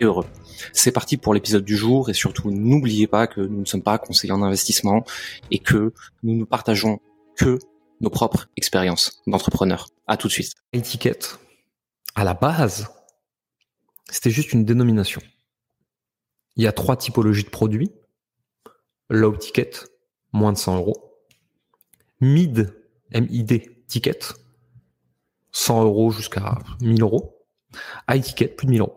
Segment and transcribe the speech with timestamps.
[0.00, 0.26] heureux.
[0.72, 3.98] C'est parti pour l'épisode du jour et surtout n'oubliez pas que nous ne sommes pas
[3.98, 5.04] conseillers en investissement
[5.50, 7.00] et que nous ne partageons
[7.36, 7.58] que
[8.00, 9.88] nos propres expériences d'entrepreneurs.
[10.06, 10.54] À tout de suite.
[10.72, 11.38] Étiquette,
[12.14, 12.88] à la base,
[14.10, 15.22] c'était juste une dénomination.
[16.56, 17.90] Il y a trois typologies de produits.
[19.10, 19.70] Low ticket,
[20.32, 21.16] moins de 100 euros.
[22.20, 22.74] Mid,
[23.12, 24.18] MID, ticket,
[25.52, 27.44] 100 euros jusqu'à 1000 euros.
[28.08, 28.96] High ticket, plus de 1000 euros.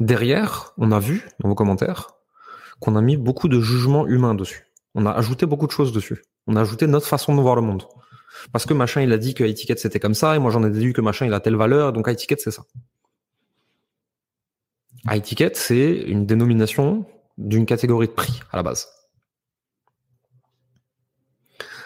[0.00, 2.16] Derrière, on a vu dans vos commentaires
[2.80, 4.66] qu'on a mis beaucoup de jugements humains dessus.
[4.94, 6.22] On a ajouté beaucoup de choses dessus.
[6.46, 7.84] On a ajouté notre façon de voir le monde.
[8.52, 10.70] Parce que machin, il a dit que étiquette c'était comme ça, et moi j'en ai
[10.70, 12.62] déduit que machin, il a telle valeur, donc étiquette c'est ça.
[15.12, 17.04] étiquette c'est une dénomination
[17.36, 18.88] d'une catégorie de prix à la base.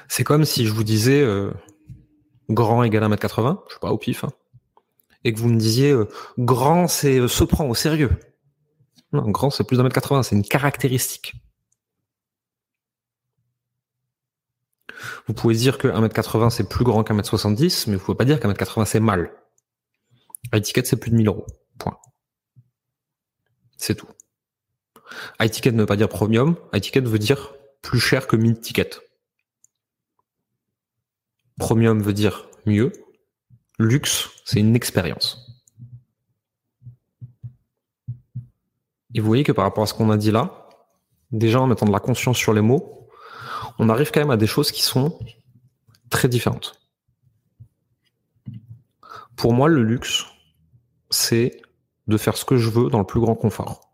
[0.07, 1.51] C'est comme si je vous disais euh,
[2.51, 4.23] grand égal à 1m80, je sais pas, au pif.
[4.23, 4.33] Hein
[5.25, 6.09] et que vous me disiez euh,
[6.39, 8.11] grand, c'est euh, se prend au sérieux.
[9.13, 11.35] Non, grand, c'est plus d'un mètre 80, c'est une caractéristique.
[15.27, 18.17] Vous pouvez dire que 1m80 c'est plus grand qu'un mètre 70, mais vous ne pouvez
[18.17, 19.33] pas dire qu'un mètre 80 c'est mal.
[20.53, 21.47] À c'est plus de 1000 euros.
[21.79, 21.97] Point.
[23.77, 24.09] C'est tout.
[25.39, 28.61] À étiquette ne veut pas dire premium, à étiquette veut dire plus cher que mid
[28.61, 28.91] ticket.
[31.59, 32.93] Premium veut dire mieux,
[33.79, 35.41] luxe, c'est une expérience.
[39.15, 40.69] Et vous voyez que par rapport à ce qu'on a dit là,
[41.31, 43.09] déjà en mettant de la conscience sur les mots,
[43.79, 45.19] on arrive quand même à des choses qui sont
[46.11, 46.81] très différentes.
[49.37, 50.25] Pour moi, le luxe,
[51.11, 51.61] c'est
[52.07, 53.91] de faire ce que je veux dans le plus grand confort.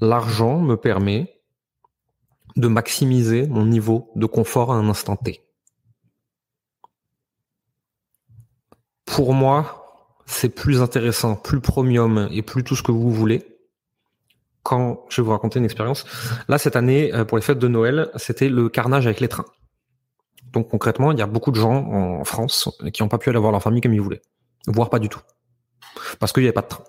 [0.00, 1.40] L'argent me permet
[2.56, 5.40] de maximiser mon niveau de confort à un instant T.
[9.12, 13.46] pour moi, c'est plus intéressant, plus premium et plus tout ce que vous voulez
[14.62, 16.06] quand je vais vous raconter une expérience.
[16.48, 19.44] Là, cette année, euh, pour les fêtes de Noël, c'était le carnage avec les trains.
[20.52, 23.38] Donc concrètement, il y a beaucoup de gens en France qui n'ont pas pu aller
[23.38, 24.22] voir leur famille comme ils voulaient,
[24.66, 25.20] voire pas du tout,
[26.18, 26.84] parce qu'il n'y avait pas de train.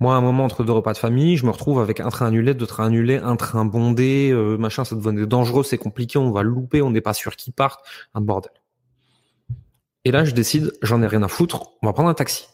[0.00, 2.26] Moi, à un moment entre deux repas de famille, je me retrouve avec un train
[2.26, 6.30] annulé, deux trains annulés, un train bondé, euh, machin, ça devenait dangereux, c'est compliqué, on
[6.30, 7.80] va louper, on n'est pas sûr qu'il parte,
[8.14, 8.52] un bordel.
[10.04, 12.46] Et là, je décide, j'en ai rien à foutre, on va prendre un taxi.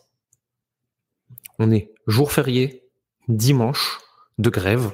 [1.58, 2.90] On est jour férié,
[3.28, 4.00] dimanche,
[4.38, 4.92] de grève,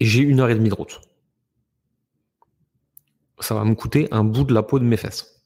[0.00, 1.00] et j'ai une heure et demie de route.
[3.40, 5.42] Ça va me coûter un bout de la peau de mes fesses.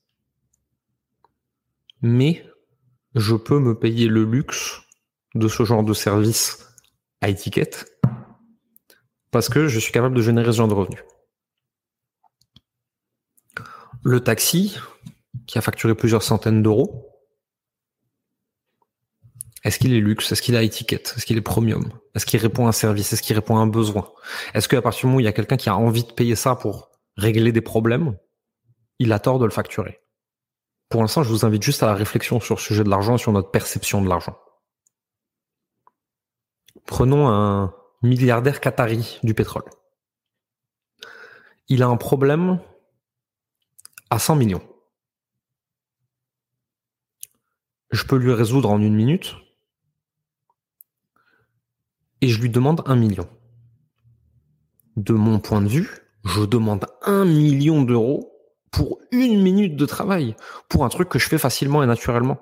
[2.02, 2.44] Mais
[3.14, 4.82] je peux me payer le luxe
[5.34, 6.66] de ce genre de service
[7.20, 7.98] à étiquette
[9.30, 11.02] parce que je suis capable de générer ce genre de revenus.
[14.02, 14.76] Le taxi,
[15.46, 17.16] qui a facturé plusieurs centaines d'euros,
[19.66, 20.30] est-ce qu'il est luxe?
[20.30, 21.14] Est-ce qu'il a étiquette?
[21.16, 21.90] Est-ce qu'il est premium?
[22.14, 23.12] Est-ce qu'il répond à un service?
[23.12, 24.12] Est-ce qu'il répond à un besoin?
[24.54, 26.36] Est-ce qu'à partir du moment où il y a quelqu'un qui a envie de payer
[26.36, 28.16] ça pour régler des problèmes,
[29.00, 30.00] il a tort de le facturer?
[30.88, 33.32] Pour l'instant, je vous invite juste à la réflexion sur le sujet de l'argent sur
[33.32, 34.38] notre perception de l'argent.
[36.86, 39.64] Prenons un milliardaire qatari du pétrole.
[41.66, 42.60] Il a un problème
[44.10, 44.62] à 100 millions.
[47.96, 49.34] je peux lui résoudre en une minute
[52.20, 53.28] et je lui demande un million.
[54.96, 55.90] De mon point de vue,
[56.24, 58.32] je demande un million d'euros
[58.70, 60.36] pour une minute de travail,
[60.68, 62.40] pour un truc que je fais facilement et naturellement.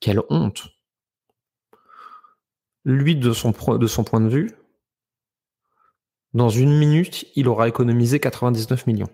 [0.00, 0.68] Quelle honte.
[2.84, 4.52] Lui, de son, point de vue,
[6.34, 9.10] dans une minute, il aura économisé 99 millions.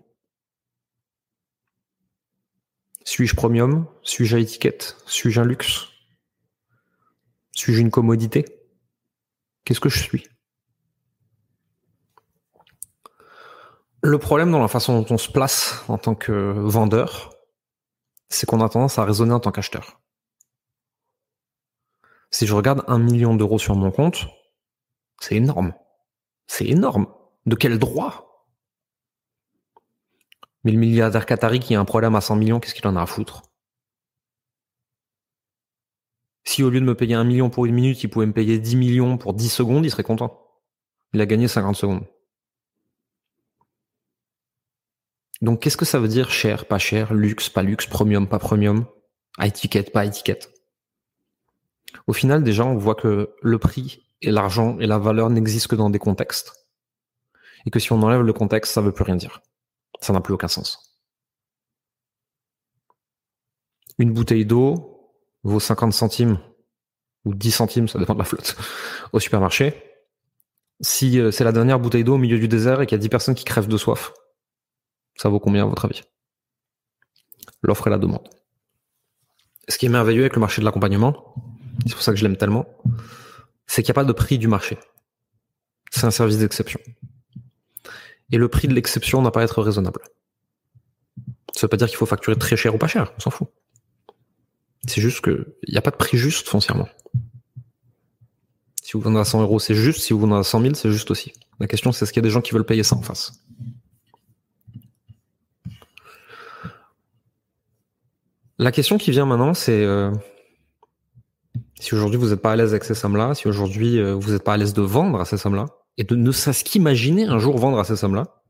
[3.05, 3.87] Suis-je premium?
[4.03, 4.97] Suis-je à étiquette?
[5.07, 5.89] Suis-je un luxe?
[7.53, 8.45] Suis-je une commodité?
[9.65, 10.27] Qu'est-ce que je suis?
[14.03, 17.31] Le problème dans la façon dont on se place en tant que vendeur,
[18.29, 20.01] c'est qu'on a tendance à raisonner en tant qu'acheteur.
[22.31, 24.27] Si je regarde un million d'euros sur mon compte,
[25.21, 25.75] c'est énorme.
[26.47, 27.07] C'est énorme.
[27.47, 28.32] De quel droit
[30.65, 33.03] mais le milliardaire qatari qui a un problème à 100 millions, qu'est-ce qu'il en a
[33.03, 33.43] à foutre?
[36.45, 38.59] Si au lieu de me payer un million pour une minute, il pouvait me payer
[38.59, 40.39] 10 millions pour 10 secondes, il serait content.
[41.13, 42.07] Il a gagné 50 secondes.
[45.41, 48.87] Donc qu'est-ce que ça veut dire cher, pas cher, luxe, pas luxe, premium, pas premium,
[49.39, 50.53] à étiquette, pas étiquette
[52.07, 55.77] Au final, déjà, on voit que le prix et l'argent et la valeur n'existent que
[55.77, 56.53] dans des contextes.
[57.67, 59.43] Et que si on enlève le contexte, ça ne veut plus rien dire.
[60.03, 60.99] Ça n'a plus aucun sens.
[63.99, 65.15] Une bouteille d'eau
[65.45, 66.41] vaut 50 centimes
[67.25, 68.57] ou 10 centimes, ça dépend de la flotte,
[69.13, 69.81] au supermarché.
[70.81, 73.03] Si euh, c'est la dernière bouteille d'eau au milieu du désert et qu'il y a
[73.03, 74.13] 10 personnes qui crèvent de soif,
[75.15, 76.03] ça vaut combien à votre avis?
[77.63, 78.29] L'offre et la demande.
[79.69, 81.35] Ce qui est merveilleux avec le marché de l'accompagnement,
[81.87, 82.67] c'est pour ça que je l'aime tellement,
[83.69, 84.79] c'est qu'il n'y a pas de prix du marché.
[85.93, 86.81] C'est un service d'exception.
[88.33, 90.01] Et le prix de l'exception n'a pas à être raisonnable.
[91.55, 93.49] Ça veut pas dire qu'il faut facturer très cher ou pas cher, on s'en fout.
[94.89, 96.89] C'est juste que il n'y a pas de prix juste foncièrement.
[98.83, 100.01] Si vous vendez à 100 euros, c'est juste.
[100.01, 101.33] Si vous vendez à 100 000, c'est juste aussi.
[101.61, 103.45] La question, c'est est-ce qu'il y a des gens qui veulent payer ça en face?
[108.59, 110.11] La question qui vient maintenant, c'est euh,
[111.81, 114.45] si aujourd'hui vous n'êtes pas à l'aise avec ces sommes-là, si aujourd'hui euh, vous n'êtes
[114.45, 115.67] pas à l'aise de vendre à ces sommes-là,
[115.99, 118.43] et de ne serait-ce qu'imaginer un jour vendre à ces sommes-là,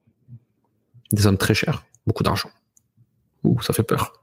[1.13, 2.51] des sommes très chères, beaucoup d'argent.
[3.45, 4.23] Ouh, ça fait peur.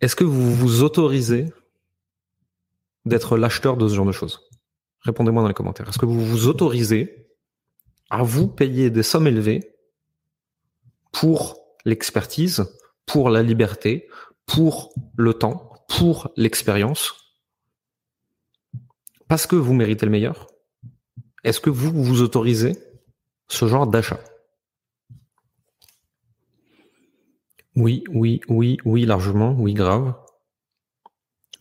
[0.00, 1.46] Est-ce que vous vous autorisez
[3.06, 4.40] d'être l'acheteur de ce genre de choses?
[5.00, 5.88] Répondez-moi dans les commentaires.
[5.88, 7.28] Est-ce que vous vous autorisez
[8.10, 9.74] à vous payer des sommes élevées
[11.12, 12.66] pour l'expertise,
[13.06, 14.08] pour la liberté,
[14.44, 17.14] pour le temps, pour l'expérience?
[19.28, 20.48] Parce que vous méritez le meilleur?
[21.46, 22.76] Est-ce que vous vous autorisez
[23.46, 24.18] ce genre d'achat?
[27.76, 30.12] Oui, oui, oui, oui, largement, oui, grave.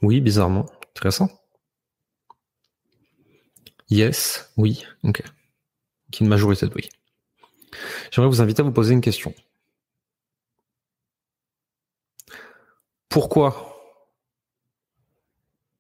[0.02, 1.30] Oui, bizarrement, intéressant.
[3.92, 5.22] Yes, oui, ok.
[6.12, 6.90] Qui une majorité de oui.
[8.10, 9.36] J'aimerais vous inviter à vous poser une question.
[13.08, 13.72] Pourquoi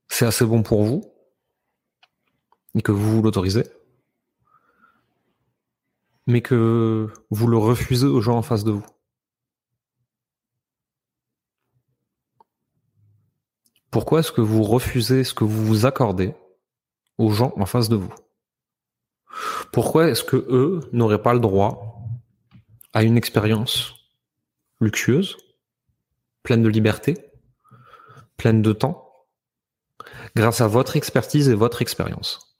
[0.09, 1.11] c'est assez bon pour vous
[2.75, 3.63] et que vous l'autorisez,
[6.27, 8.85] mais que vous le refusez aux gens en face de vous.
[13.91, 16.33] Pourquoi est-ce que vous refusez ce que vous vous accordez
[17.17, 18.13] aux gens en face de vous?
[19.71, 22.01] Pourquoi est-ce que eux n'auraient pas le droit
[22.93, 23.93] à une expérience
[24.81, 25.37] luxueuse,
[26.43, 27.17] pleine de liberté,
[28.37, 29.09] pleine de temps,
[30.35, 32.54] grâce à votre expertise et votre expérience?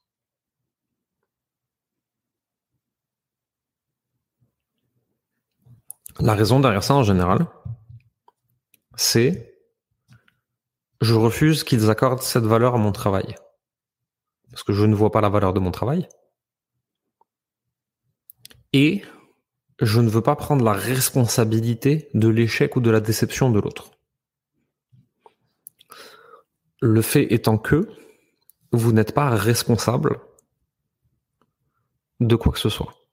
[6.20, 7.48] La raison derrière ça en général,
[8.96, 9.54] c'est
[11.02, 13.36] je refuse qu'ils accordent cette valeur à mon travail.
[14.50, 16.08] Parce que je ne vois pas la valeur de mon travail.
[18.72, 19.04] Et
[19.82, 23.92] je ne veux pas prendre la responsabilité de l'échec ou de la déception de l'autre.
[26.82, 27.90] Le fait étant que
[28.72, 30.20] vous n'êtes pas responsable
[32.20, 33.05] de quoi que ce soit.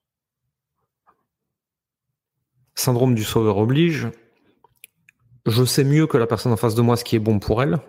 [2.75, 4.09] Syndrome du sauveur oblige,
[5.45, 7.61] je sais mieux que la personne en face de moi ce qui est bon pour
[7.61, 7.79] elle.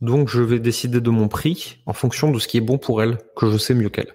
[0.00, 3.02] Donc je vais décider de mon prix en fonction de ce qui est bon pour
[3.02, 4.12] elle, que je sais mieux qu'elle.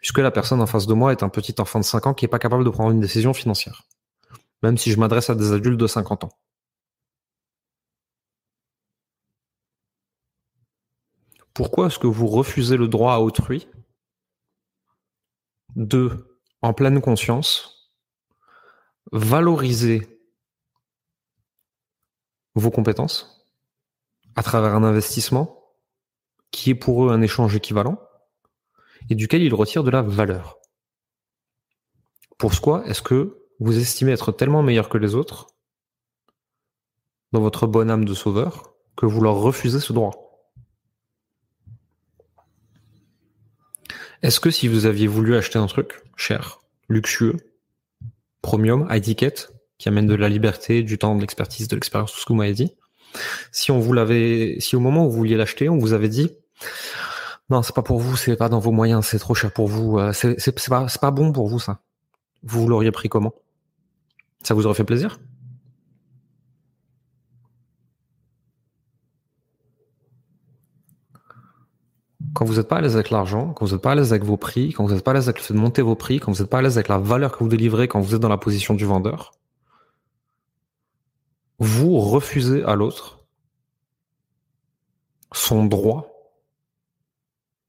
[0.00, 2.24] Puisque la personne en face de moi est un petit enfant de 5 ans qui
[2.24, 3.84] n'est pas capable de prendre une décision financière.
[4.62, 6.30] Même si je m'adresse à des adultes de 50 ans.
[11.54, 13.66] Pourquoi est-ce que vous refusez le droit à autrui?
[15.74, 17.77] De, en pleine conscience,
[19.12, 20.20] valoriser
[22.54, 23.46] vos compétences
[24.36, 25.74] à travers un investissement
[26.50, 28.00] qui est pour eux un échange équivalent
[29.10, 30.58] et duquel ils retirent de la valeur.
[32.38, 35.48] Pour ce quoi est-ce que vous estimez être tellement meilleur que les autres
[37.32, 40.28] dans votre bonne âme de sauveur que vous leur refusez ce droit?
[44.22, 47.36] Est-ce que si vous aviez voulu acheter un truc cher, luxueux,
[48.42, 52.20] premium, à étiquette, qui amène de la liberté, du temps, de l'expertise, de l'expérience, tout
[52.20, 52.74] ce que vous m'avez dit.
[53.52, 56.30] Si on vous l'avait, si au moment où vous vouliez l'acheter, on vous avait dit,
[57.50, 59.98] non, c'est pas pour vous, c'est pas dans vos moyens, c'est trop cher pour vous,
[59.98, 61.80] euh, c'est, pas, pas bon pour vous, ça.
[62.42, 63.34] Vous l'auriez pris comment?
[64.42, 65.18] Ça vous aurait fait plaisir?
[72.34, 74.24] Quand vous n'êtes pas à l'aise avec l'argent, quand vous n'êtes pas à l'aise avec
[74.24, 76.20] vos prix, quand vous n'êtes pas à l'aise avec le fait de monter vos prix,
[76.20, 78.20] quand vous n'êtes pas à l'aise avec la valeur que vous délivrez quand vous êtes
[78.20, 79.32] dans la position du vendeur,
[81.58, 83.18] vous refusez à l'autre
[85.32, 86.08] son droit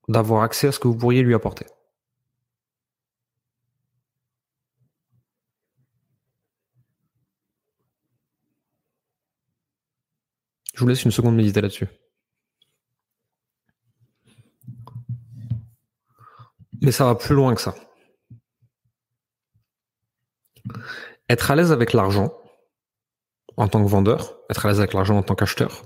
[0.08, 1.66] d'avoir accès à ce que vous pourriez lui apporter.
[10.74, 11.88] Je vous laisse une seconde méditer là-dessus.
[16.82, 17.76] Mais ça va plus loin que ça.
[21.30, 22.34] Être à l'aise avec l'argent
[23.58, 25.86] en tant que vendeur, être à l'aise avec l'argent en tant qu'acheteur,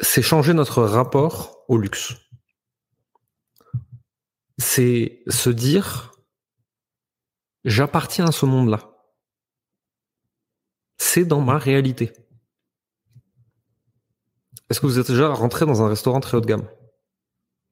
[0.00, 2.14] c'est changer notre rapport au luxe.
[4.58, 6.12] C'est se dire,
[7.64, 8.90] j'appartiens à ce monde-là.
[10.96, 12.12] C'est dans ma réalité.
[14.70, 16.68] Est-ce que vous êtes déjà rentré dans un restaurant très haut de gamme?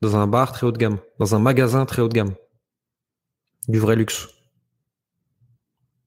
[0.03, 2.35] Dans un bar très haut de gamme Dans un magasin très haut de gamme
[3.69, 4.29] Du vrai luxe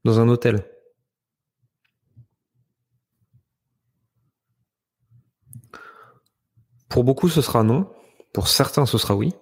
[0.03, 0.65] Dans un hôtel
[6.93, 7.91] Pour beaucoup, ce sera non.
[8.33, 9.33] Pour certains, ce sera oui.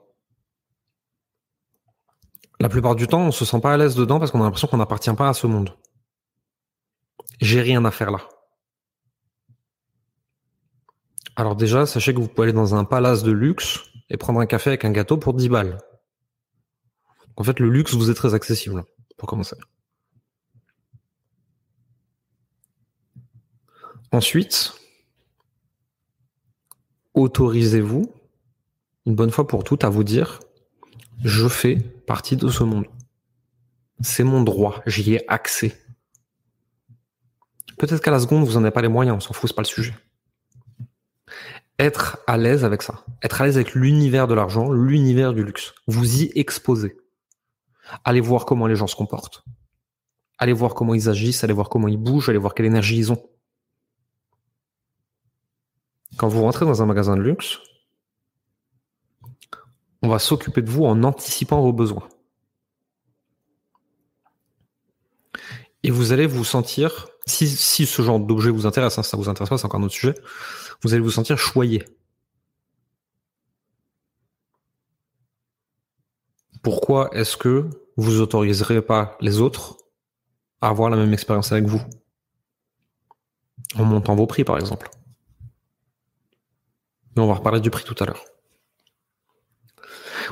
[2.62, 4.70] La plupart du temps, on se sent pas à l'aise dedans parce qu'on a l'impression
[4.70, 5.75] qu'on n'appartient pas à ce monde.
[7.41, 8.20] J'ai rien à faire là.
[11.36, 14.45] Alors déjà, sachez que vous pouvez aller dans un palace de luxe et prendre un
[14.45, 15.77] café avec un gâteau pour 10 balles.
[17.37, 18.83] En fait, le luxe vous est très accessible,
[19.17, 19.55] pour commencer.
[24.11, 24.73] Ensuite,
[27.13, 28.13] autorisez-vous,
[29.05, 30.41] une bonne fois pour toutes, à vous dire,
[31.23, 32.85] je fais partie de ce monde.
[34.01, 35.77] C'est mon droit, j'y ai accès.
[37.77, 39.61] Peut-être qu'à la seconde, vous n'en avez pas les moyens, on s'en fout, c'est pas
[39.61, 39.95] le sujet.
[41.81, 45.73] Être à l'aise avec ça, être à l'aise avec l'univers de l'argent, l'univers du luxe.
[45.88, 46.95] Vous y exposez.
[48.03, 49.43] Allez voir comment les gens se comportent.
[50.38, 53.11] Allez voir comment ils agissent, allez voir comment ils bougent, allez voir quelle énergie ils
[53.11, 53.27] ont.
[56.17, 57.57] Quand vous rentrez dans un magasin de luxe,
[60.03, 62.07] on va s'occuper de vous en anticipant vos besoins.
[65.83, 67.47] Et vous allez vous sentir, si,
[67.85, 70.13] ce genre d'objet vous intéresse, hein, ça vous intéresse pas, c'est encore un autre sujet,
[70.83, 71.83] vous allez vous sentir choyé.
[76.61, 79.77] Pourquoi est-ce que vous autoriserez pas les autres
[80.61, 81.81] à avoir la même expérience avec vous?
[83.75, 84.89] En montant vos prix, par exemple.
[87.15, 88.23] Mais on va reparler du prix tout à l'heure.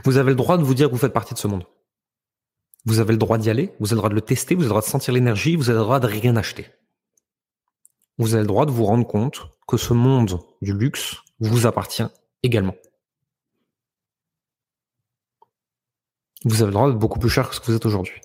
[0.03, 1.65] Vous avez le droit de vous dire que vous faites partie de ce monde.
[2.85, 4.67] Vous avez le droit d'y aller, vous avez le droit de le tester, vous avez
[4.67, 6.67] le droit de sentir l'énergie, vous avez le droit de rien acheter.
[8.17, 12.07] Vous avez le droit de vous rendre compte que ce monde du luxe vous appartient
[12.43, 12.75] également.
[16.45, 18.21] Vous avez le droit d'être beaucoup plus cher que ce que vous êtes aujourd'hui.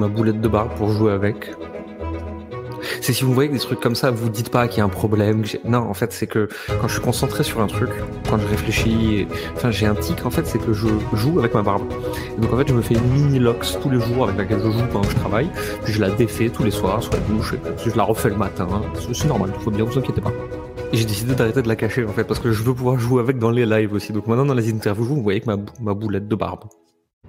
[0.00, 1.50] ma boulette de barbe pour jouer avec.
[3.00, 4.90] C'est si vous voyez des trucs comme ça, vous dites pas qu'il y a un
[4.90, 5.42] problème.
[5.64, 6.48] Non, en fait, c'est que
[6.80, 7.90] quand je suis concentré sur un truc,
[8.28, 9.26] quand je réfléchis,
[9.56, 11.88] enfin, j'ai un tic, en fait, c'est que je joue avec ma barbe.
[12.38, 14.70] donc, en fait, je me fais une mini lox tous les jours avec laquelle je
[14.70, 15.48] joue pendant que je travaille,
[15.82, 18.36] puis je la défais tous les soirs sur la bouche, et je la refais le
[18.36, 18.68] matin.
[19.12, 20.32] C'est normal, il faut bien, vous inquiétez pas.
[20.92, 23.22] Et j'ai décidé d'arrêter de la cacher, en fait, parce que je veux pouvoir jouer
[23.22, 24.12] avec dans les lives aussi.
[24.12, 26.64] Donc maintenant, dans les interviews, vous voyez que ma boulette de barbe.